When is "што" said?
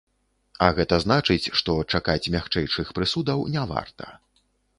1.61-1.75